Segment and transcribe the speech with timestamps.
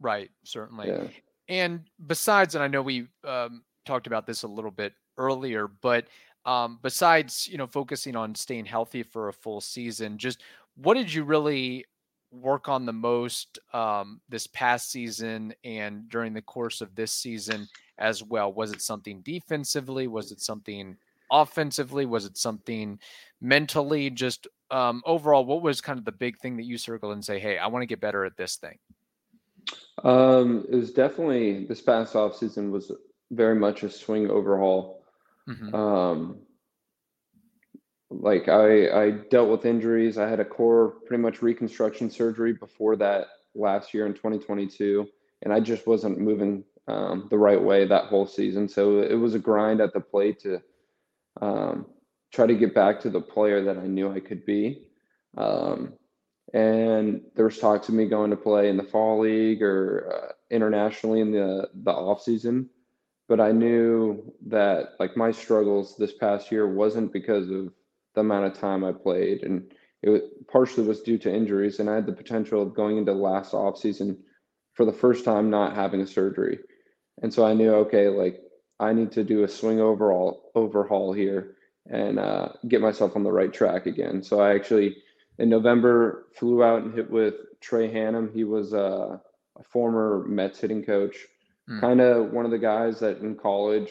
[0.00, 0.88] Right, certainly.
[0.88, 1.08] Yeah.
[1.48, 6.06] And besides, and I know we um, talked about this a little bit earlier, but
[6.44, 10.42] um, besides, you know, focusing on staying healthy for a full season, just
[10.76, 11.84] what did you really
[12.30, 17.68] work on the most um, this past season and during the course of this season
[17.98, 18.52] as well?
[18.52, 20.06] Was it something defensively?
[20.06, 20.96] Was it something
[21.30, 22.06] offensively?
[22.06, 22.98] Was it something
[23.40, 24.10] mentally?
[24.10, 27.38] Just um, overall, what was kind of the big thing that you circled and say,
[27.38, 28.78] hey, I want to get better at this thing?
[30.04, 32.92] Um, it was definitely this past off season was
[33.30, 35.02] very much a swing overhaul.
[35.48, 35.74] Mm-hmm.
[35.74, 36.38] Um,
[38.10, 40.18] like I, I dealt with injuries.
[40.18, 45.06] I had a core pretty much reconstruction surgery before that last year in 2022,
[45.42, 48.68] and I just wasn't moving um, the right way that whole season.
[48.68, 50.62] So it was a grind at the plate to
[51.40, 51.86] um,
[52.32, 54.86] try to get back to the player that I knew I could be.
[55.36, 55.94] Um,
[56.56, 60.32] and there was talks of me going to play in the fall league or uh,
[60.50, 62.70] internationally in the the off season.
[63.28, 67.74] But i knew that like my struggles this past year wasn't because of
[68.14, 69.42] the amount of time i played.
[69.42, 69.70] And
[70.02, 73.12] it was, partially was due to injuries and i had the potential of going into
[73.12, 74.16] last off season
[74.72, 76.58] for the first time not having a surgery.
[77.22, 78.40] And so i knew okay like
[78.80, 81.56] i need to do a swing overall overhaul here
[81.90, 84.22] and uh, get myself on the right track again.
[84.22, 84.96] So i actually
[85.38, 88.32] in November, flew out and hit with Trey Hannum.
[88.32, 89.18] He was uh,
[89.58, 91.16] a former Mets hitting coach,
[91.68, 91.80] Mm.
[91.80, 93.90] kind of one of the guys that in college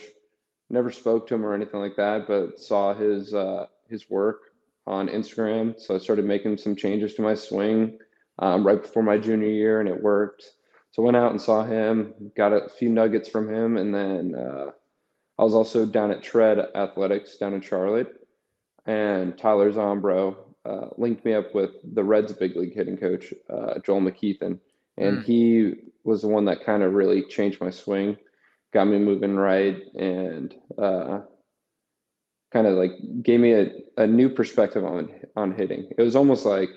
[0.69, 4.53] never spoke to him or anything like that, but saw his uh, his work
[4.87, 5.77] on Instagram.
[5.77, 7.99] So I started making some changes to my swing
[8.39, 10.45] um, right before my junior year, and it worked.
[10.91, 14.35] So I went out and saw him, got a few nuggets from him, and then
[14.35, 14.71] uh,
[15.37, 18.25] I was also down at Tread Athletics down in Charlotte,
[18.85, 23.79] and Tyler Zombro uh, linked me up with the Reds big league hitting coach, uh,
[23.79, 24.59] Joel McKeithan.
[24.97, 25.23] And Mm.
[25.23, 28.17] he was the one that kind of really changed my swing,
[28.73, 31.21] got me moving right, and uh,
[32.51, 32.91] kind of like
[33.21, 35.91] gave me a, a new perspective on on hitting.
[35.97, 36.69] It was almost like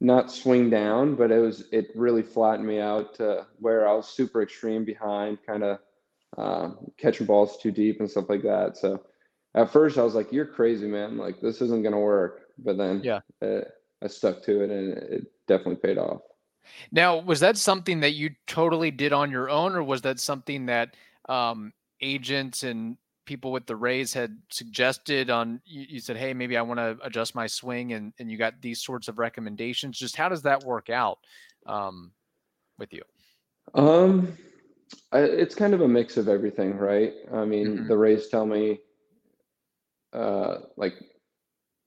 [0.00, 4.06] not swing down, but it was it really flattened me out to where I was
[4.08, 5.78] super extreme behind, kind of
[6.36, 8.76] uh, catching balls too deep and stuff like that.
[8.76, 9.02] So
[9.54, 11.16] at first I was like, "You're crazy, man!
[11.16, 13.20] Like this isn't gonna work." But then Yeah.
[13.42, 13.60] uh,
[14.02, 16.20] I stuck to it, and it definitely paid off.
[16.92, 20.66] Now, was that something that you totally did on your own, or was that something
[20.66, 20.96] that
[21.28, 22.96] um, agents and
[23.26, 25.30] people with the Rays had suggested?
[25.30, 28.36] On you, you said, "Hey, maybe I want to adjust my swing," and and you
[28.36, 29.98] got these sorts of recommendations.
[29.98, 31.18] Just how does that work out
[31.66, 32.12] um,
[32.78, 33.02] with you?
[33.74, 34.36] Um,
[35.12, 37.14] I, it's kind of a mix of everything, right?
[37.32, 37.88] I mean, Mhm.
[37.88, 38.80] the Rays tell me,
[40.12, 40.94] uh, like,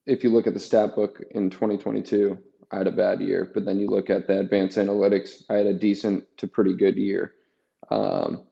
[0.05, 2.37] if you look at the stat book in 2022,
[2.71, 5.67] I had a bad year, but then you look at the advanced analytics, I had
[5.67, 7.33] a decent to pretty good year.
[7.89, 8.43] Um,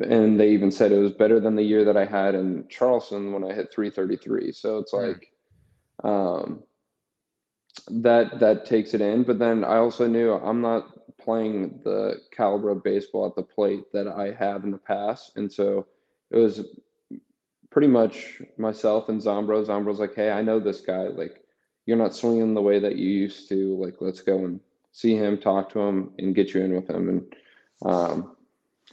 [0.00, 3.32] and they even said it was better than the year that I had in Charleston
[3.32, 4.52] when I hit 333.
[4.52, 5.08] So it's Mm.
[5.08, 5.32] like,
[6.02, 6.62] um,
[7.88, 9.22] that that takes it in.
[9.22, 13.84] But then I also knew I'm not playing the caliber of baseball at the plate
[13.92, 15.86] that I have in the past, and so
[16.30, 16.64] it was
[17.70, 19.64] pretty much myself and Zombro.
[19.64, 21.04] Zombro's like, "Hey, I know this guy.
[21.08, 21.42] Like,
[21.86, 23.76] you're not swinging the way that you used to.
[23.76, 24.60] Like, let's go and
[24.92, 27.36] see him, talk to him, and get you in with him." And
[27.84, 28.36] um,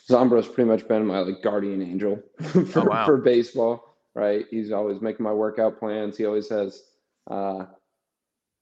[0.09, 2.21] Zombro's pretty much been my like guardian angel
[2.71, 3.05] for, Oh, wow.
[3.05, 3.95] for baseball.
[4.13, 4.45] Right?
[4.49, 6.17] He's always making my workout plans.
[6.17, 6.83] He always has.
[7.29, 7.65] Uh,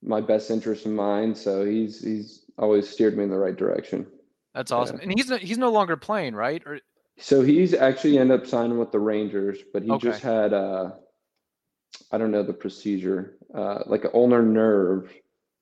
[0.06, 1.36] my best interest in mind.
[1.36, 4.06] So he's he's always steered me in the right direction.
[4.54, 4.76] That's Yeah.
[4.76, 5.00] awesome.
[5.00, 6.62] And he's no, he's no longer playing, right?
[6.66, 6.78] Or
[7.16, 10.08] So he's actually ended up signing with the Rangers, but he Okay.
[10.08, 10.92] just had uh
[12.10, 15.12] I don't know the procedure, uh like an ulnar nerve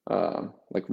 [0.08, 0.86] uh like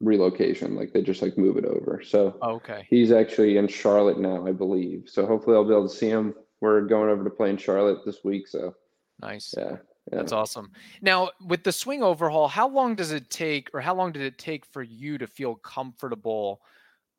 [0.00, 2.02] relocation, like they just like move it over.
[2.04, 5.08] So okay, he's actually in Charlotte now, I believe.
[5.08, 6.34] So hopefully I'll be able to see him.
[6.60, 8.46] We're going over to play in Charlotte this week.
[8.48, 8.74] So
[9.20, 9.54] nice.
[9.56, 9.76] yeah.
[10.12, 10.18] Yeah.
[10.18, 10.70] That's awesome.
[11.02, 14.38] Now, with the swing overhaul, how long does it take, or how long did it
[14.38, 16.62] take for you to feel comfortable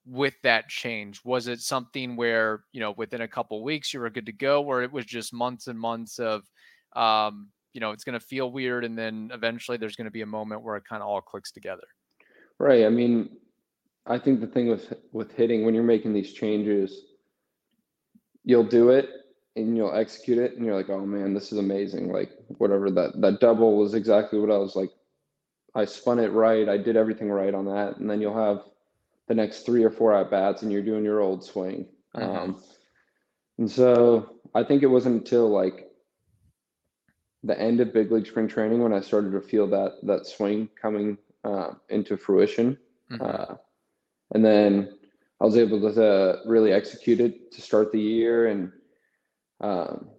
[0.07, 1.22] with that change?
[1.23, 4.64] Was it something where, you know, within a couple weeks you were good to go,
[4.64, 6.43] or it was just months and months of,
[6.96, 10.22] um, you know, it's going to feel weird, and then eventually there's going to be
[10.22, 11.84] a moment where it kind of all clicks together?
[12.59, 12.85] Right.
[12.85, 13.29] I mean,
[14.05, 17.02] I think the thing with with hitting when you're making these changes,
[18.43, 19.09] you'll do it
[19.55, 23.22] and you'll execute it and you're like, "Oh man, this is amazing." Like whatever that
[23.22, 24.90] that double was exactly what I was like
[25.78, 26.67] I spun it right.
[26.67, 27.97] I did everything right on that.
[27.97, 28.64] And then you'll have
[29.28, 31.88] the next 3 or 4 at bats and you're doing your old swing.
[32.16, 32.24] Mhm.
[32.24, 32.64] Um
[33.58, 35.91] and so I think it wasn't until like
[37.44, 40.70] the end of big league spring training when I started to feel that that swing
[40.79, 42.78] coming uh, into fruition.
[43.12, 43.22] Mhm.
[43.22, 43.56] Uh,
[44.34, 44.97] and then
[45.40, 48.47] I was able to really execute it to start the year.
[48.47, 48.72] And
[49.62, 50.09] um,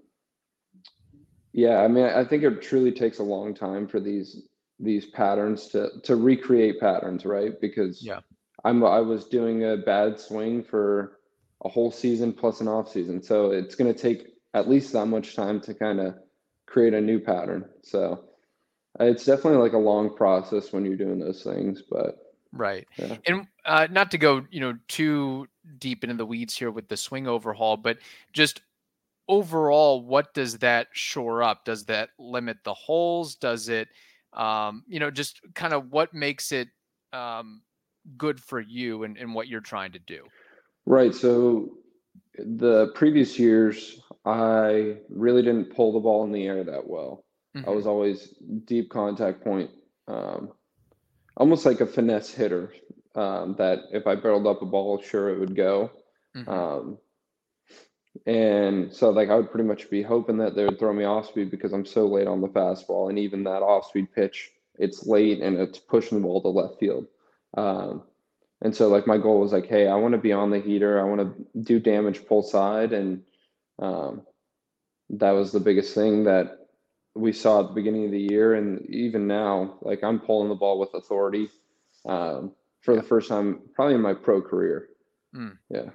[1.53, 4.43] yeah, I mean, I think it truly takes a long time for these
[4.81, 7.61] these patterns to to recreate patterns, right?
[7.61, 8.21] Because yeah,
[8.65, 11.19] I'm I was doing a bad swing for
[11.65, 15.07] a whole season plus an off season, so it's going to take at least that
[15.07, 16.15] much time to kind of
[16.67, 17.69] create a new pattern.
[17.83, 18.25] So
[19.01, 22.87] it's definitely like a long process when you're doing those things, but right.
[22.97, 23.17] Yeah.
[23.27, 25.47] And uh, not to go, you know, too
[25.79, 27.99] deep into the weeds here with the swing overhaul, but
[28.33, 28.63] just
[29.29, 31.65] overall, what does that shore up?
[31.65, 33.35] Does that limit the holes?
[33.37, 33.89] Does it,
[34.33, 36.69] um, you know, just kind of what makes it
[37.13, 37.63] um,
[38.17, 40.25] good for you and, and what you're trying to do?
[40.87, 41.15] Right.
[41.15, 41.79] So
[42.39, 47.25] the previous years, I really didn't pull the ball in the air that well.
[47.57, 47.69] Mm-hmm.
[47.69, 48.35] I was always
[48.65, 49.71] deep contact point,
[50.07, 50.53] um,
[51.37, 52.73] almost like a finesse hitter.
[53.15, 55.91] Um, that if I barreled up a ball, sure it would go.
[56.37, 56.51] Mm-hmm.
[56.51, 56.99] Um,
[58.27, 61.29] and so like I would pretty much be hoping that they would throw me off
[61.29, 65.07] speed because I'm so late on the fastball, and even that off speed pitch, it's
[65.07, 67.07] late and it's pushing the ball to left field.
[67.57, 68.03] Um,
[68.63, 71.01] and so like my goal was like, hey, I want to be on the heater.
[71.01, 73.23] I want to do damage pull side, and
[73.79, 74.23] um,
[75.11, 76.67] that was the biggest thing that
[77.15, 80.55] we saw at the beginning of the year, and even now, like I'm pulling the
[80.55, 81.49] ball with authority
[82.07, 84.89] um, for the first time, probably in my pro career.
[85.35, 85.59] Mm.
[85.71, 85.91] Yeah,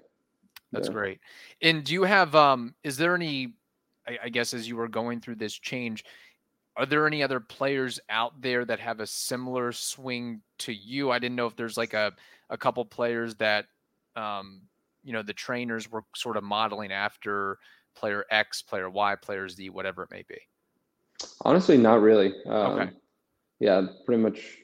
[0.72, 0.94] that's yeah.
[0.94, 1.20] great.
[1.62, 2.34] And do you have?
[2.36, 3.54] um Is there any?
[4.08, 6.06] I, I guess as you were going through this change,
[6.76, 11.12] are there any other players out there that have a similar swing to you?
[11.12, 12.14] I didn't know if there's like a
[12.50, 13.66] a couple players that
[14.16, 14.62] um
[15.04, 17.58] you know the trainers were sort of modeling after
[17.96, 20.38] player X, player Y, player Z, whatever it may be.
[21.42, 22.34] Honestly, not really.
[22.48, 22.92] Um, okay.
[23.60, 24.58] Yeah, pretty much.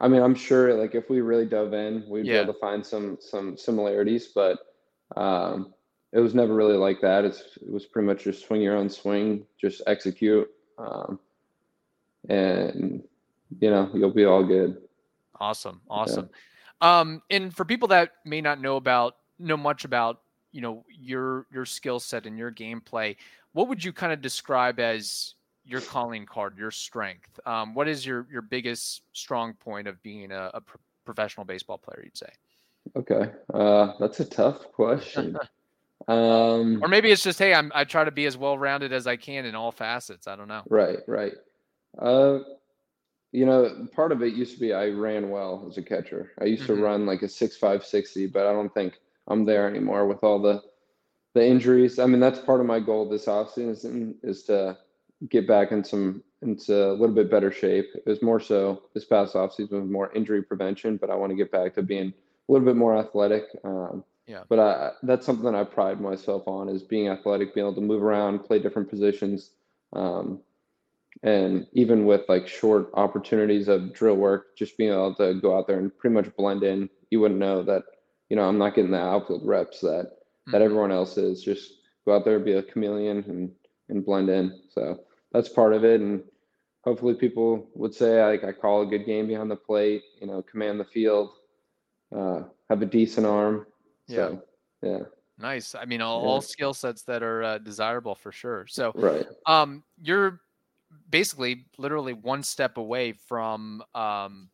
[0.00, 2.32] I mean, I'm sure like if we really dove in, we'd yeah.
[2.32, 4.58] be able to find some some similarities, but
[5.16, 5.72] um,
[6.12, 7.24] it was never really like that.
[7.24, 10.48] It's it was pretty much just swing your own swing, just execute.
[10.78, 11.20] Um,
[12.28, 13.02] and
[13.60, 14.78] you know you'll be all good.
[15.40, 16.28] Awesome, awesome.
[16.30, 17.00] Yeah.
[17.00, 20.20] Um, and for people that may not know about know much about
[20.52, 23.16] you know your your skill set and your gameplay,
[23.52, 25.34] what would you kind of describe as
[25.64, 27.40] your calling card, your strength?
[27.46, 31.78] Um, what is your your biggest strong point of being a, a pro- professional baseball
[31.78, 32.02] player?
[32.04, 32.30] You'd say.
[32.96, 35.38] Okay, uh, that's a tough question.
[36.08, 39.06] um, or maybe it's just, hey, I'm I try to be as well rounded as
[39.06, 40.28] I can in all facets.
[40.28, 40.62] I don't know.
[40.68, 41.32] Right, right.
[41.98, 42.40] Uh,
[43.32, 46.32] you know, part of it used to be I ran well as a catcher.
[46.40, 46.76] I used mm-hmm.
[46.76, 48.94] to run like a six five sixty, but I don't think
[49.26, 50.62] I'm there anymore with all the
[51.34, 51.98] the injuries.
[51.98, 54.78] I mean, that's part of my goal this offseason is to
[55.28, 57.90] get back in some into a little bit better shape.
[57.94, 61.36] It was more so this past offseason was more injury prevention, but I want to
[61.36, 62.12] get back to being
[62.48, 63.44] a little bit more athletic.
[63.64, 64.42] Um, yeah.
[64.48, 68.02] But I, that's something I pride myself on is being athletic, being able to move
[68.02, 69.50] around, play different positions.
[69.92, 70.40] Um,
[71.22, 75.66] and even with like short opportunities of drill work, just being able to go out
[75.66, 77.84] there and pretty much blend in, you wouldn't know that,
[78.28, 80.52] you know, I'm not getting the outfield reps that mm-hmm.
[80.52, 81.42] that everyone else is.
[81.42, 81.72] Just
[82.04, 83.50] go out there, be a chameleon, and
[83.88, 84.60] and blend in.
[84.70, 85.00] So
[85.32, 86.00] that's part of it.
[86.00, 86.22] And
[86.82, 90.02] hopefully, people would say like I call a good game behind the plate.
[90.20, 91.30] You know, command the field,
[92.14, 93.66] uh, have a decent arm.
[94.08, 94.42] So,
[94.82, 94.90] yeah.
[94.90, 94.98] Yeah.
[95.38, 95.74] Nice.
[95.74, 96.28] I mean, all, yeah.
[96.28, 98.66] all skill sets that are uh, desirable for sure.
[98.68, 99.26] So, right.
[99.46, 100.40] Um, you're
[101.10, 104.48] basically literally one step away from um,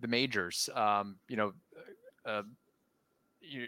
[0.00, 0.68] the majors.
[0.74, 1.52] Um, you know,
[2.24, 2.42] uh,
[3.40, 3.66] you,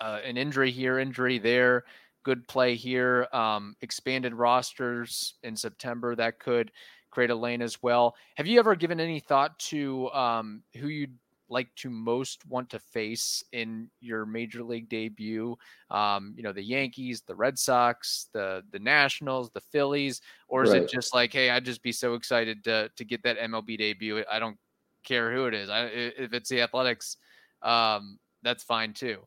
[0.00, 1.84] uh, an injury here, injury there,
[2.22, 6.70] good play here, um, expanded rosters in September that could
[7.10, 8.14] create a lane as well.
[8.34, 11.16] Have you ever given any thought to um, who you'd
[11.48, 15.56] like to most want to face in your major league debut?
[15.90, 20.70] Um, you know, the Yankees, the Red Sox, the the Nationals, the Phillies, or is
[20.70, 20.82] right.
[20.82, 24.24] it just like, hey, I'd just be so excited to to get that MLB debut.
[24.30, 24.58] I don't
[25.04, 25.70] care who it is.
[25.70, 27.16] I, if it's the Athletics,
[27.62, 29.18] um, that's fine too.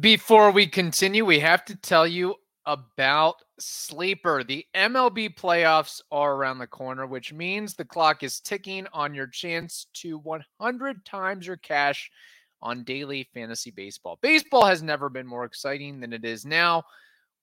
[0.00, 2.36] Before we continue, we have to tell you
[2.68, 4.44] about Sleeper.
[4.44, 9.26] The MLB playoffs are around the corner, which means the clock is ticking on your
[9.26, 12.10] chance to 100 times your cash
[12.60, 14.18] on daily fantasy baseball.
[14.20, 16.82] Baseball has never been more exciting than it is now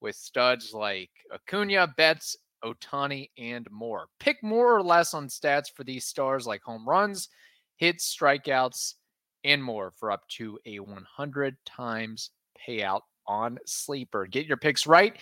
[0.00, 4.06] with studs like Acuna, Betts, Ohtani, and more.
[4.20, 7.30] Pick more or less on stats for these stars like home runs,
[7.78, 8.94] hits, strikeouts,
[9.42, 12.30] and more for up to a 100 times
[12.68, 14.26] payout on Sleeper.
[14.26, 15.16] Get your picks right,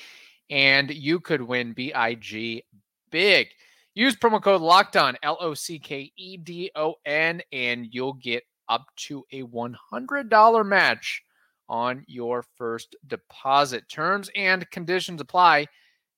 [0.50, 2.64] and you could win BIG
[3.10, 3.48] big.
[3.94, 8.42] Use promo code LOCKEDON, L O C K E D O N, and you'll get
[8.68, 11.22] up to a $100 match
[11.68, 13.88] on your first deposit.
[13.88, 15.66] Terms and conditions apply.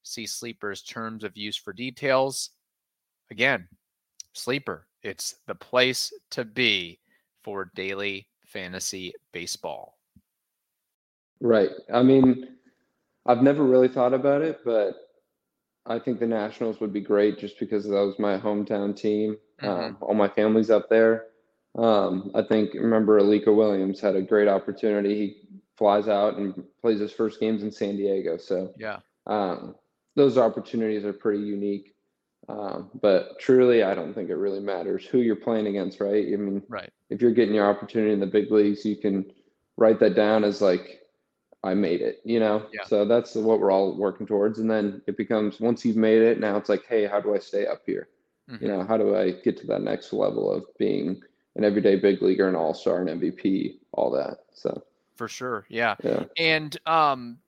[0.02, 2.50] See Sleeper's terms of use for details.
[3.30, 3.68] Again,
[4.32, 7.00] Sleeper, it's the place to be
[7.42, 9.95] for daily fantasy baseball.
[11.40, 11.70] Right.
[11.92, 12.48] I mean,
[13.26, 14.94] I've never really thought about it, but
[15.84, 19.36] I think the Nationals would be great just because that was my hometown team.
[19.62, 19.68] Mm-hmm.
[19.68, 21.26] Um, all my family's up there.
[21.76, 25.14] Um, I think remember Alika Williams had a great opportunity.
[25.14, 25.36] He
[25.76, 28.38] flies out and plays his first games in San Diego.
[28.38, 29.74] So yeah, um,
[30.14, 31.94] those opportunities are pretty unique.
[32.48, 36.24] Um, but truly, I don't think it really matters who you're playing against, right?
[36.26, 36.90] I mean, right.
[37.10, 39.26] If you're getting your opportunity in the big leagues, you can
[39.76, 41.00] write that down as like
[41.66, 42.66] I made it, you know?
[42.72, 42.84] Yeah.
[42.86, 44.58] So that's what we're all working towards.
[44.58, 47.38] And then it becomes once you've made it, now it's like, hey, how do I
[47.38, 48.08] stay up here?
[48.50, 48.64] Mm-hmm.
[48.64, 51.20] You know, how do I get to that next level of being
[51.56, 54.38] an everyday big leaguer, an all star, an MVP, all that.
[54.52, 54.82] So
[55.16, 55.66] for sure.
[55.68, 55.96] Yeah.
[56.04, 56.24] Yeah.
[56.36, 57.38] And um,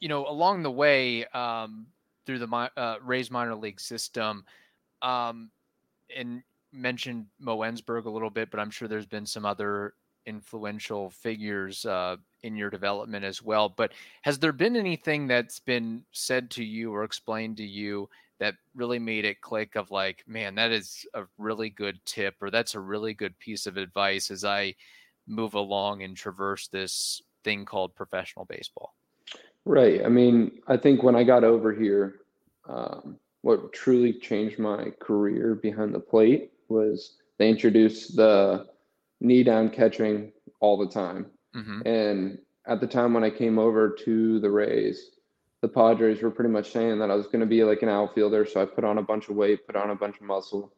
[0.00, 1.86] you know, along the way, um,
[2.24, 4.44] through the uh, Rays minor league system,
[5.02, 5.50] um,
[6.14, 6.42] and
[6.72, 9.94] mentioned Mo Ensberg a little bit, but I'm sure there's been some other
[10.26, 13.68] influential figures uh, in your development as well.
[13.68, 13.92] But
[14.22, 18.98] has there been anything that's been said to you or explained to you that really
[18.98, 22.80] made it click of like, man, that is a really good tip or that's a
[22.80, 24.74] really good piece of advice as I
[25.26, 28.94] move along and traverse this thing called professional baseball?
[29.64, 30.04] Right.
[30.04, 32.20] I mean, I think when I got over here,
[32.68, 38.66] um, what truly changed my career behind the plate was they introduced the
[39.20, 41.26] knee down catching all the time.
[41.54, 41.82] Mm-hmm.
[41.86, 45.10] And at the time when I came over to the Rays,
[45.62, 48.46] the Padres were pretty much saying that I was going to be like an outfielder.
[48.46, 50.72] So I put on a bunch of weight, put on a bunch of muscle.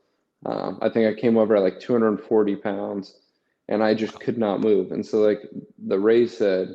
[0.47, 3.17] Um, I think I came over at like 240 pounds
[3.69, 4.93] and I just could not move.
[4.93, 5.43] And so, like,
[5.87, 6.75] the Rays said,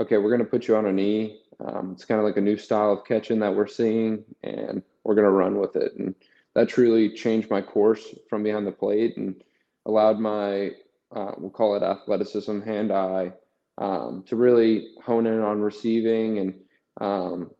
[0.00, 1.40] okay, we're going to put you on a knee.
[1.60, 5.14] Um, it's kind of like a new style of catching that we're seeing, and we're
[5.14, 5.94] going to run with it.
[5.96, 6.14] And
[6.54, 9.42] that truly changed my course from behind the plate and
[9.86, 10.72] allowed my,
[11.14, 13.32] uh, we'll call it athleticism, hand eye,
[13.78, 16.54] um, to really hone in on receiving and
[17.00, 17.50] um,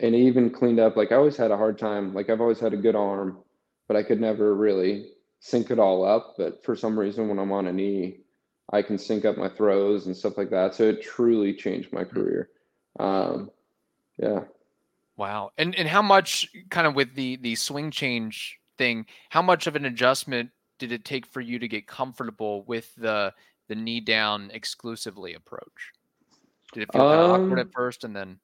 [0.00, 0.96] and even cleaned up.
[0.96, 2.14] Like I always had a hard time.
[2.14, 3.38] Like I've always had a good arm,
[3.88, 6.34] but I could never really sync it all up.
[6.38, 8.20] But for some reason, when I'm on a knee,
[8.72, 10.74] I can sync up my throws and stuff like that.
[10.74, 12.14] So it truly changed my hmm.
[12.14, 12.50] career.
[12.98, 13.50] Um,
[14.18, 14.40] yeah.
[15.16, 15.50] Wow.
[15.58, 19.76] And and how much kind of with the the swing change thing, how much of
[19.76, 20.50] an adjustment
[20.84, 23.32] did it take for you to get comfortable with the
[23.68, 25.92] the knee down exclusively approach?
[26.74, 28.38] Did it feel kind of awkward at um, first and then?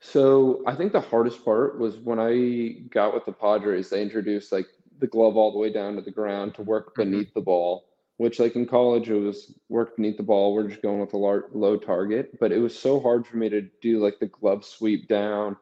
[0.00, 4.50] So I think the hardest part was when I got with the Padres, they introduced
[4.50, 4.66] like
[4.98, 7.02] the glove all the way down to the ground to work mm-hmm.
[7.02, 7.38] beneath mm-hmm.
[7.38, 7.84] the ball,
[8.16, 10.54] which like in college it was work beneath the ball.
[10.54, 13.48] We're just going with a lar- low target, but it was so hard for me
[13.50, 15.56] to do like the glove sweep down,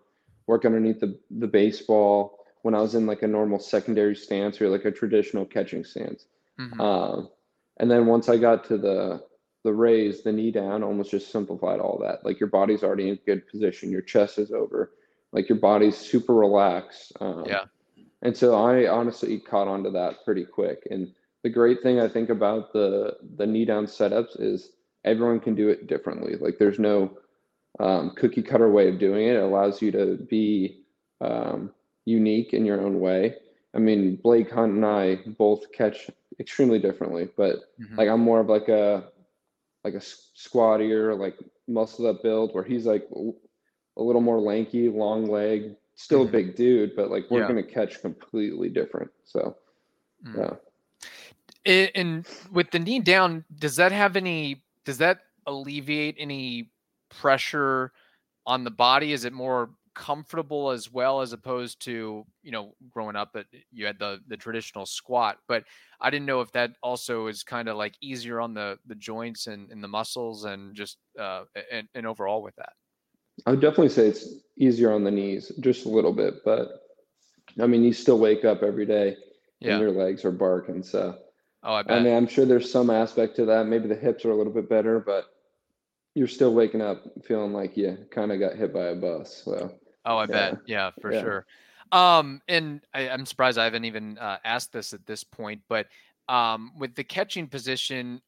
[0.46, 2.35] work underneath the, the baseball
[2.66, 6.26] when I was in like a normal secondary stance or like a traditional catching stance.
[6.58, 6.80] Mm-hmm.
[6.80, 7.28] Um,
[7.76, 9.22] and then once I got to the
[9.62, 12.24] the Rays, the knee down almost just simplified all that.
[12.24, 14.94] Like your body's already in good position, your chest is over,
[15.30, 17.12] like your body's super relaxed.
[17.20, 17.66] Um, yeah.
[18.22, 20.88] And so I honestly caught on to that pretty quick.
[20.90, 24.72] And the great thing I think about the the knee down setups is
[25.04, 26.34] everyone can do it differently.
[26.34, 27.16] Like there's no
[27.78, 29.36] um, cookie cutter way of doing it.
[29.36, 30.80] It allows you to be
[31.20, 31.70] um,
[32.06, 33.34] unique in your own way.
[33.74, 36.08] I mean, Blake Hunt and I both catch
[36.40, 37.96] extremely differently, but mm-hmm.
[37.96, 39.04] like I'm more of like a
[39.84, 41.36] like a squattier, like
[41.68, 43.06] muscle up build, where he's like
[43.96, 46.28] a little more lanky, long leg, still mm-hmm.
[46.28, 47.48] a big dude, but like we're yeah.
[47.48, 49.10] gonna catch completely different.
[49.24, 49.56] So,
[50.26, 50.36] mm.
[51.64, 51.86] yeah.
[51.96, 54.62] And with the knee down, does that have any?
[54.84, 56.70] Does that alleviate any
[57.08, 57.92] pressure
[58.46, 59.12] on the body?
[59.12, 63.86] Is it more comfortable as well as opposed to you know growing up that you
[63.86, 65.64] had the the traditional squat but
[66.02, 69.46] i didn't know if that also is kind of like easier on the the joints
[69.46, 72.74] and, and the muscles and just uh and, and overall with that.
[73.46, 76.82] I would definitely say it's easier on the knees just a little bit but
[77.58, 79.16] i mean you still wake up every day
[79.60, 79.72] yeah.
[79.72, 81.16] and your legs are barking so.
[81.62, 81.96] Oh i bet.
[81.96, 83.66] i mean i'm sure there's some aspect to that.
[83.66, 85.24] Maybe the hips are a little bit better but
[86.14, 89.72] you're still waking up feeling like you kind of got hit by a bus so
[90.06, 90.26] Oh, I yeah.
[90.26, 90.58] bet.
[90.66, 91.20] Yeah, for yeah.
[91.20, 91.46] sure.
[91.92, 95.86] Um, and I, am surprised I haven't even uh, asked this at this point, but
[96.28, 98.20] um, with the catching position,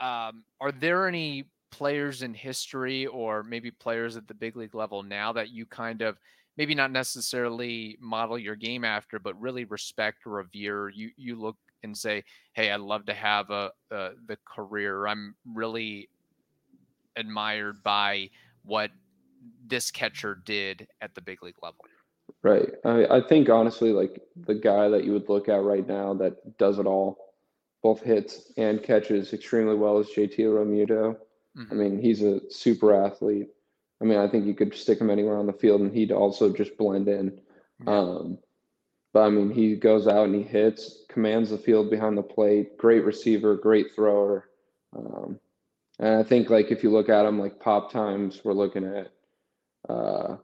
[0.00, 5.02] um, are there any players in history or maybe players at the big league level
[5.02, 6.18] now that you kind of
[6.56, 10.88] maybe not necessarily model your game after, but really respect or revere?
[10.88, 15.06] You you look and say, "Hey, I'd love to have a, a the career.
[15.06, 16.08] I'm really
[17.16, 18.30] admired by
[18.64, 18.90] what
[19.66, 21.84] this catcher did at the big league level?
[22.42, 22.68] Right.
[22.84, 26.58] I, I think honestly, like the guy that you would look at right now that
[26.58, 27.18] does it all,
[27.82, 31.16] both hits and catches extremely well is JT Realmuto.
[31.56, 31.72] Mm-hmm.
[31.72, 33.48] I mean, he's a super athlete.
[34.00, 36.52] I mean, I think you could stick him anywhere on the field and he'd also
[36.52, 37.38] just blend in.
[37.84, 37.98] Yeah.
[37.98, 38.38] Um,
[39.12, 42.78] but I mean, he goes out and he hits, commands the field behind the plate.
[42.78, 44.48] Great receiver, great thrower.
[44.96, 45.38] Um,
[45.98, 49.10] and I think like if you look at him like pop times, we're looking at
[49.88, 50.36] uh,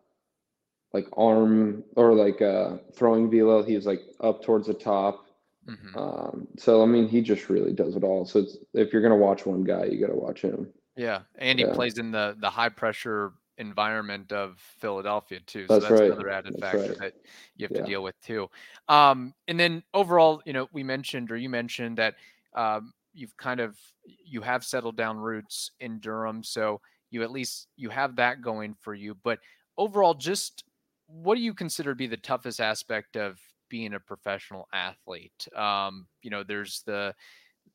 [0.92, 3.62] like arm or like uh, throwing velo.
[3.62, 5.26] He's like up towards the top.
[5.68, 5.98] Mm-hmm.
[5.98, 8.24] Um, so I mean, he just really does it all.
[8.24, 10.68] So if you're gonna watch one guy, you got to watch him.
[10.96, 11.72] Yeah, and he yeah.
[11.72, 15.66] plays in the the high pressure environment of Philadelphia too.
[15.66, 16.10] So that's, that's right.
[16.10, 16.98] another added that's factor right.
[16.98, 17.14] that
[17.56, 17.82] you have yeah.
[17.82, 18.48] to deal with too.
[18.88, 22.14] Um, and then overall, you know, we mentioned or you mentioned that
[22.54, 26.80] um, you've kind of you have settled down roots in Durham, so
[27.16, 29.16] you at least you have that going for you.
[29.25, 29.38] But
[29.78, 30.64] overall, just
[31.06, 35.49] what do you consider to be the toughest aspect of being a professional athlete?
[35.56, 37.14] Um, you know, there's the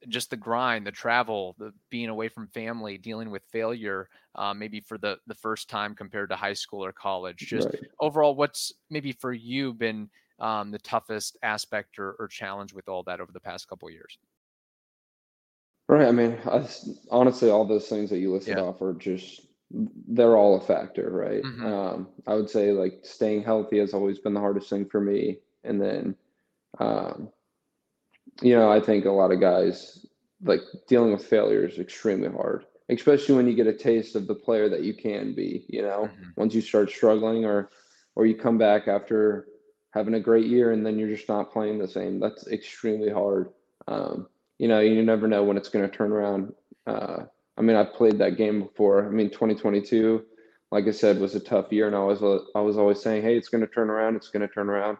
[0.08, 4.80] just the grind, the travel, the being away from family, dealing with failure, uh, maybe
[4.80, 7.38] for the the first time compared to high school or college.
[7.40, 7.82] Just right.
[8.00, 13.04] overall, what's maybe for you been um, the toughest aspect or, or, challenge with all
[13.04, 14.18] that over the past couple years?
[15.92, 16.08] Right.
[16.08, 16.66] I mean, I,
[17.12, 18.64] honestly, all those things that you listed yeah.
[18.64, 19.42] off are just
[20.08, 21.44] they're all a factor, right?
[21.44, 21.66] Mm-hmm.
[21.66, 25.40] Um, I would say like staying healthy has always been the hardest thing for me,
[25.66, 26.16] and then
[26.80, 27.28] um,
[28.42, 30.06] you know, I think a lot of guys
[30.42, 34.36] like dealing with failure is extremely hard, especially when you get a taste of the
[34.36, 35.66] player that you can be.
[35.68, 36.30] You know, mm-hmm.
[36.38, 37.70] once you start struggling, or
[38.16, 39.48] or you come back after
[39.94, 42.18] having a great year and then you're just not playing the same.
[42.18, 43.50] That's extremely hard.
[43.90, 44.28] Um,
[44.62, 46.54] you know, you never know when it's going to turn around.
[46.86, 47.24] Uh,
[47.58, 49.06] I mean, I've played that game before.
[49.06, 50.24] I mean, 2022,
[50.72, 52.22] like I said, was a tough year, and I was
[52.56, 54.16] I was always saying, "Hey, it's going to turn around.
[54.16, 54.98] It's going to turn around."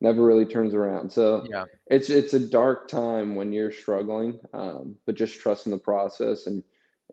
[0.00, 1.10] never really turns around.
[1.12, 5.78] So yeah, it's it's a dark time when you're struggling, um, but just trusting the
[5.78, 6.62] process and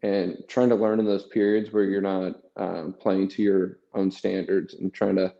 [0.03, 4.11] and trying to learn in those periods where you're not um, playing to your own
[4.11, 5.33] standards and trying to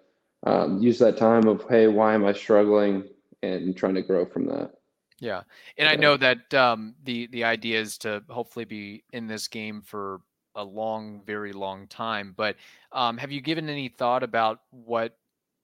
[0.46, 3.04] um, use that time of hey, why am I struggling,
[3.44, 4.75] and trying to grow from that.
[5.20, 5.44] Yeah,
[5.78, 5.88] and.
[5.88, 10.22] I know that um, the the idea is to hopefully be in this game for
[10.56, 12.34] a long, very long time.
[12.36, 12.56] But
[12.92, 15.18] um, have you given any thought about what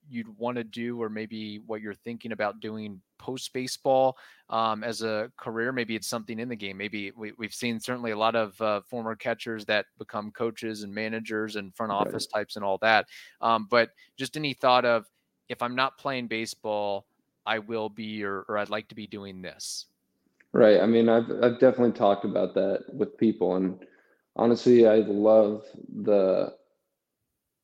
[0.10, 4.18] you'd want to do or maybe what you're thinking about doing post baseball
[4.50, 8.12] um, as a career maybe it's something in the game maybe we, have seen certainly
[8.12, 12.40] a lot of uh, former catchers that become coaches and managers and front office right.
[12.40, 13.06] types and all that
[13.42, 15.06] um, but just any thought of
[15.50, 17.06] if i'm not playing baseball
[17.46, 19.86] i will be or, or i'd like to be doing this
[20.54, 23.80] right i mean I've, I've definitely talked about that with people and
[24.36, 25.64] honestly i love
[26.04, 26.54] the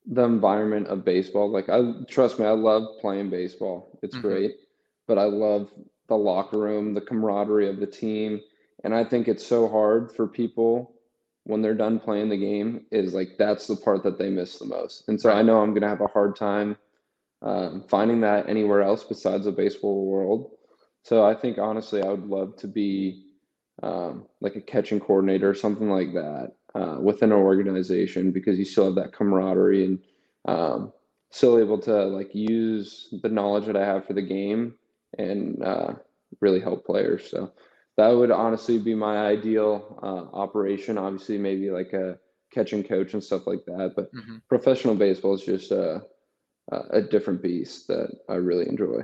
[0.07, 1.51] the environment of baseball.
[1.51, 3.99] Like I trust me, I love playing baseball.
[4.01, 4.27] It's mm-hmm.
[4.27, 4.55] great,
[5.07, 5.69] but I love
[6.07, 8.39] the locker room, the camaraderie of the team,
[8.83, 10.93] and I think it's so hard for people
[11.43, 14.65] when they're done playing the game is like that's the part that they miss the
[14.65, 15.03] most.
[15.07, 16.77] And so I know I'm going to have a hard time
[17.47, 20.51] um, finding that anywhere else besides the baseball world.
[21.03, 23.23] So I think honestly, I would love to be
[23.81, 28.65] um, like a catching coordinator or something like that uh, within an organization because you
[28.65, 29.99] still have that camaraderie and
[30.45, 30.91] um,
[31.31, 34.75] still able to like use the knowledge that I have for the game
[35.17, 35.93] and uh,
[36.41, 37.29] really help players.
[37.31, 37.53] So
[37.95, 40.97] that would honestly be my ideal uh, operation.
[40.97, 42.19] Obviously, maybe like a
[42.53, 43.93] catching coach and stuff like that.
[43.95, 44.37] But mm-hmm.
[44.49, 46.01] professional baseball is just a,
[46.69, 49.01] a different beast that I really enjoy.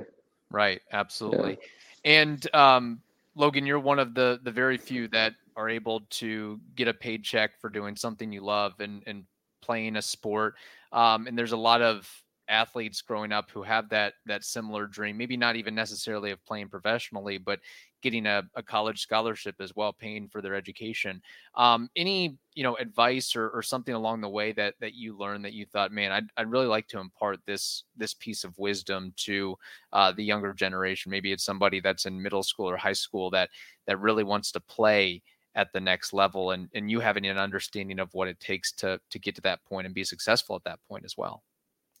[0.50, 0.82] Right.
[0.92, 1.58] Absolutely.
[2.04, 2.22] Yeah.
[2.22, 3.00] And um,
[3.34, 7.60] Logan, you're one of the the very few that are able to get a paycheck
[7.60, 9.24] for doing something you love and and
[9.62, 10.54] playing a sport.
[10.92, 12.08] Um, and there's a lot of
[12.48, 16.68] athletes growing up who have that that similar dream maybe not even necessarily of playing
[16.68, 17.60] professionally but
[18.04, 21.22] getting a, a college scholarship as well paying for their education.
[21.54, 25.44] Um, any you know advice or, or something along the way that that you learned
[25.46, 29.14] that you thought man I'd, I'd really like to impart this this piece of wisdom
[29.24, 29.56] to
[29.92, 31.10] uh, the younger generation.
[31.10, 33.48] Maybe it's somebody that's in middle school or high school that
[33.86, 35.22] that really wants to play
[35.54, 39.00] at the next level and and you having an understanding of what it takes to
[39.10, 41.42] to get to that point and be successful at that point as well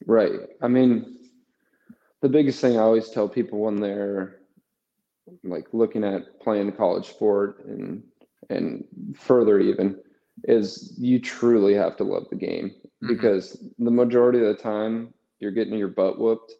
[0.06, 1.16] right i mean
[2.20, 4.40] the biggest thing i always tell people when they're
[5.42, 8.02] like looking at playing college sport and
[8.50, 8.84] and
[9.16, 9.98] further even
[10.44, 13.08] is you truly have to love the game mm-hmm.
[13.08, 16.52] because the majority of the time you're getting your butt whooped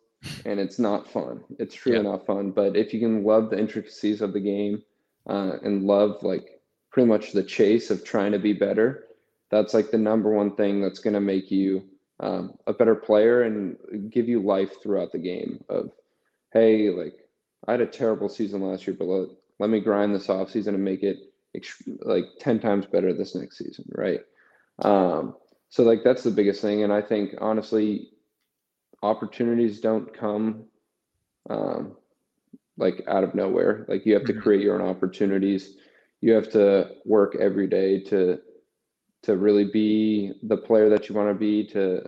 [0.47, 2.03] and it's not fun it's truly yeah.
[2.03, 4.83] not fun but if you can love the intricacies of the game
[5.29, 6.55] uh, and love like
[6.95, 9.09] pretty much the chase of trying to be better,
[9.51, 11.83] that's like the number one thing that's going to make you
[12.21, 13.77] um, a better player and
[14.11, 15.65] give you life throughout the game.
[15.69, 15.91] Of
[16.53, 17.15] hey, like
[17.67, 20.75] I had a terrible season last year, but let, let me grind this off season
[20.75, 21.19] and make it
[22.01, 24.21] like 10 times better this next season, right?
[24.81, 25.37] Um,
[25.69, 26.83] so like that's the biggest thing.
[26.83, 28.11] And I think honestly,
[29.03, 30.65] opportunities don't come
[31.51, 31.97] um,
[32.77, 33.85] like out of nowhere.
[33.89, 34.43] Like you have to mm-hmm.
[34.43, 35.77] create your own opportunities.
[36.21, 38.41] You have to work every day to
[39.25, 42.03] to really be the player that you want to be to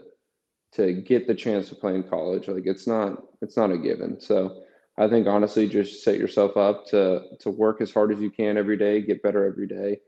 [0.72, 2.48] to get the chance to play in college.
[2.48, 4.20] Like it's not it's not a given.
[4.20, 4.62] So
[4.98, 8.56] I think honestly, just set yourself up to to work as hard as you can
[8.56, 10.00] every day, get better every day.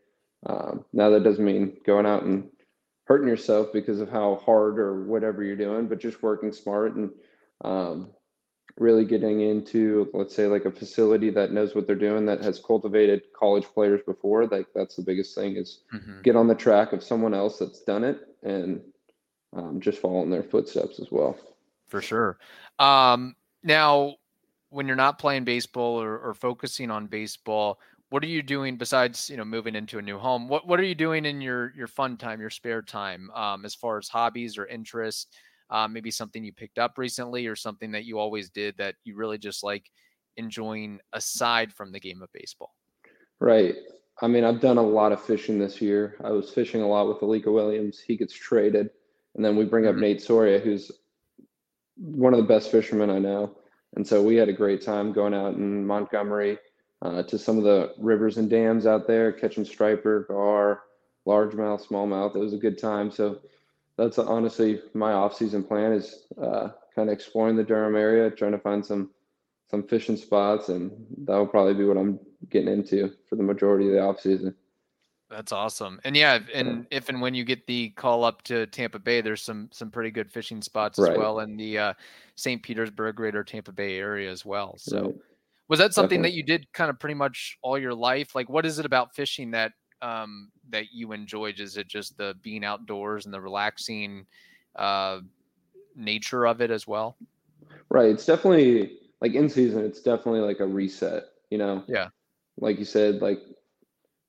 [0.46, 2.48] Um, now that doesn't mean going out and
[3.04, 7.10] hurting yourself because of how hard or whatever you're doing, but just working smart and
[7.64, 8.10] um,
[8.78, 12.60] really getting into, let's say, like a facility that knows what they're doing, that has
[12.60, 14.46] cultivated college players before.
[14.46, 16.22] Like that's the biggest thing is mm-hmm.
[16.22, 18.80] get on the track of someone else that's done it and
[19.56, 21.36] um, just follow in their footsteps as well.
[21.88, 22.38] For sure.
[22.78, 24.16] Um, now,
[24.70, 29.28] when you're not playing baseball or, or focusing on baseball, what are you doing besides
[29.28, 30.48] you know moving into a new home?
[30.48, 33.74] What what are you doing in your your fun time, your spare time, um, as
[33.74, 35.26] far as hobbies or interests?
[35.70, 39.16] Um, maybe something you picked up recently or something that you always did that you
[39.16, 39.90] really just like
[40.36, 42.74] enjoying aside from the game of baseball.
[43.40, 43.74] Right.
[44.20, 46.16] I mean, I've done a lot of fishing this year.
[46.24, 48.00] I was fishing a lot with Alika Williams.
[48.00, 48.90] He gets traded,
[49.34, 50.00] and then we bring up mm-hmm.
[50.00, 50.90] Nate Soria, who's
[51.96, 53.56] one of the best fishermen I know.
[53.96, 56.58] And so we had a great time going out in Montgomery
[57.02, 60.82] uh, to some of the rivers and dams out there, catching striper, gar,
[61.26, 62.34] largemouth, smallmouth.
[62.34, 63.10] It was a good time.
[63.10, 63.38] So
[63.98, 68.58] that's honestly my off-season plan is uh, kind of exploring the Durham area, trying to
[68.58, 69.10] find some
[69.68, 70.90] some fishing spots, and
[71.26, 74.54] that will probably be what I'm getting into for the majority of the off-season.
[75.28, 76.00] That's awesome.
[76.04, 79.42] And yeah, and if and when you get the call up to Tampa Bay, there's
[79.42, 81.18] some some pretty good fishing spots as right.
[81.18, 81.92] well in the uh,
[82.36, 82.62] St.
[82.62, 84.76] Petersburg, Greater Tampa Bay area as well.
[84.78, 85.14] So, right.
[85.68, 86.30] was that something Definitely.
[86.30, 88.34] that you did kind of pretty much all your life?
[88.34, 91.60] Like, what is it about fishing that um, that you enjoyed?
[91.60, 94.26] Is it just the being outdoors and the relaxing
[94.76, 95.20] uh,
[95.94, 97.16] nature of it as well?
[97.90, 98.10] Right.
[98.10, 99.84] It's definitely like in season.
[99.84, 101.24] It's definitely like a reset.
[101.50, 101.84] You know.
[101.88, 102.08] Yeah.
[102.60, 103.40] Like you said, like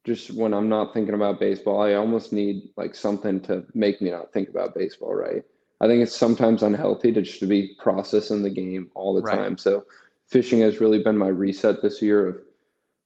[0.06, 4.12] just when I'm not thinking about baseball, I almost need like something to make me
[4.12, 5.44] not think about baseball, right?
[5.82, 9.36] I think it's sometimes unhealthy to just to be processing the game all the right.
[9.36, 9.58] time.
[9.58, 9.86] So
[10.28, 12.42] fishing has really been my reset this year of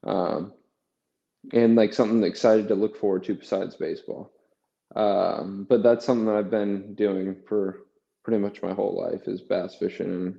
[0.05, 0.53] um,
[1.51, 4.31] and like something excited to look forward to besides baseball.
[4.95, 7.81] Um, but that's something that I've been doing for
[8.23, 10.35] pretty much my whole life is bass fishing and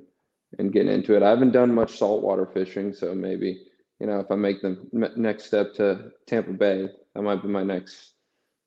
[0.58, 1.22] and getting into it.
[1.22, 3.66] I haven't done much saltwater fishing, so maybe
[4.00, 4.76] you know, if I make the
[5.16, 8.12] next step to Tampa Bay, that might be my next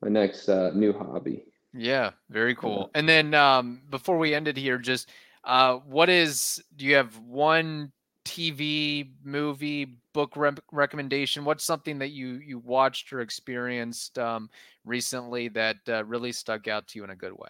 [0.02, 1.46] my next uh, new hobby.
[1.74, 2.90] Yeah, very cool.
[2.96, 5.10] And then um, before we ended here, just
[5.44, 6.64] uh, what is?
[6.76, 7.92] Do you have one
[8.26, 11.46] TV, movie, book re- recommendation?
[11.46, 14.50] What's something that you you watched or experienced um,
[14.84, 17.50] recently that uh, really stuck out to you in a good way?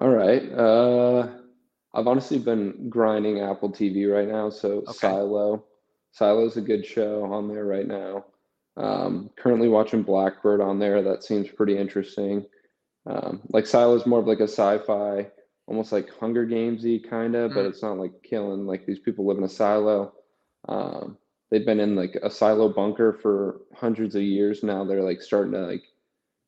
[0.00, 0.52] All right.
[0.52, 1.30] Uh,
[1.94, 4.92] I've honestly been grinding Apple TV right now, so okay.
[4.92, 5.64] Silo
[6.12, 8.24] Silo's a good show on there right now.
[8.76, 11.02] Um, currently watching Blackbird on there.
[11.02, 12.46] That seems pretty interesting.
[13.04, 15.26] Um, like Silo's more of like a sci-fi,
[15.66, 17.54] almost like Hunger Gamesy kind of, mm.
[17.54, 18.64] but it's not like killing.
[18.64, 20.12] Like these people live in a silo.
[20.68, 21.18] Um,
[21.52, 24.84] they've been in like a silo bunker for hundreds of years now.
[24.84, 25.84] They're like starting to like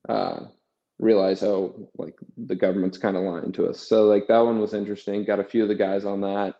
[0.09, 0.47] uh,
[0.99, 3.87] realize, oh, like the government's kind of lying to us.
[3.87, 5.23] So like that one was interesting.
[5.25, 6.55] Got a few of the guys on that.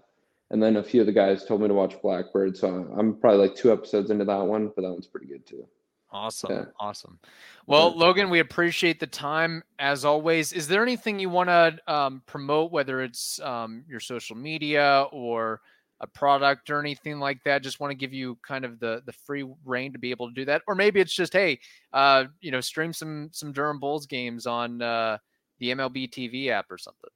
[0.51, 3.49] And then a few of the guys told me to watch Blackbird, so I'm probably
[3.49, 5.67] like two episodes into that one, but that one's pretty good too.
[6.13, 6.53] Awesome.
[6.53, 6.65] Yeah.
[6.79, 7.19] Awesome.
[7.67, 8.05] Well, yeah.
[8.05, 10.53] Logan, we appreciate the time as always.
[10.53, 15.63] Is there anything you want to um, promote, whether it's um, your social media or
[16.01, 17.63] a product or anything like that?
[17.63, 20.35] Just want to give you kind of the the free reign to be able to
[20.35, 21.59] do that, or maybe it's just hey,
[21.93, 25.19] uh, you know, stream some some Durham Bulls games on uh,
[25.59, 27.11] the MLB TV app or something.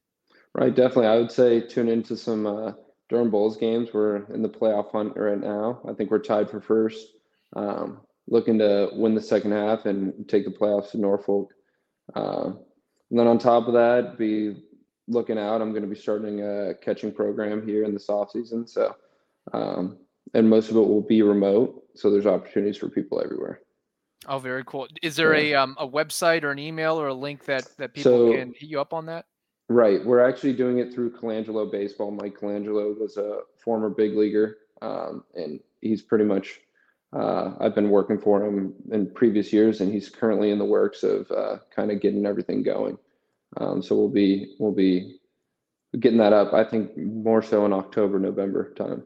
[0.55, 0.75] Right.
[0.75, 2.47] Definitely, I would say tune into some.
[2.47, 2.73] Uh,
[3.09, 3.91] Durham Bulls games.
[3.93, 5.81] We're in the playoff hunt right now.
[5.89, 7.15] I think we're tied for first.
[7.57, 11.53] Um, looking to win the second half and take the playoffs to Norfolk.
[12.15, 12.51] Uh,
[13.11, 14.63] and then on top of that, be
[15.09, 15.61] looking out.
[15.61, 18.67] I'm going to be starting a catching program here in this off season.
[18.67, 18.95] So,
[19.53, 19.99] um,
[20.35, 21.83] and most of it will be remote.
[21.95, 23.61] So there's opportunities for people everywhere.
[24.27, 24.89] Oh, very cool.
[25.03, 25.59] Is there yeah.
[25.59, 28.53] a um, a website or an email or a link that that people so, can
[28.53, 29.27] hit you up on that?
[29.69, 30.05] Right.
[30.05, 32.11] We're actually doing it through Colangelo Baseball.
[32.11, 36.61] Mike Colangelo was a former big leaguer, um, and he's pretty much
[37.13, 41.03] uh, I've been working for him in previous years, and he's currently in the works
[41.03, 42.99] of uh, kind of getting everything going.
[43.57, 45.19] Um, so we'll be we'll be
[45.99, 46.53] getting that up.
[46.53, 49.03] I think more so in October, November time.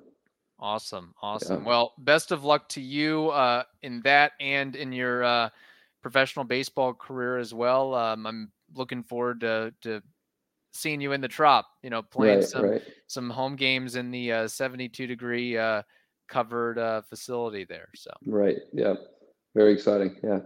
[0.59, 1.63] Awesome, awesome.
[1.63, 1.69] Yeah.
[1.69, 5.49] Well, best of luck to you uh, in that and in your uh,
[6.03, 7.95] professional baseball career as well.
[7.95, 10.03] Um, I'm looking forward to, to
[10.73, 11.67] seeing you in the trop.
[11.83, 12.83] You know, playing right, some right.
[13.09, 15.83] some home games in the uh, 72 degree uh,
[16.29, 17.89] covered uh, facility there.
[17.95, 18.95] So right, yeah,
[19.55, 20.17] very exciting.
[20.23, 20.41] Yeah.